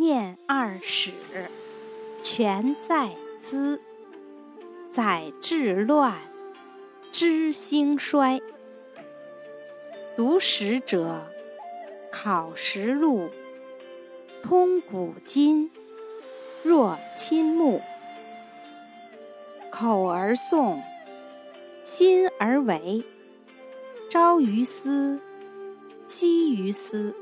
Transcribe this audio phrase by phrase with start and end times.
[0.00, 1.10] 念二史，
[2.22, 3.10] 全在
[3.40, 3.80] 兹。
[4.92, 6.14] 载治乱，
[7.10, 8.40] 知兴衰。
[10.16, 11.26] 读史者，
[12.12, 13.28] 考实录，
[14.40, 15.68] 通古今，
[16.62, 17.82] 若亲目。
[19.68, 20.80] 口而诵，
[21.82, 23.02] 心而为。
[24.08, 25.18] 朝于斯，
[26.06, 27.12] 夕于斯。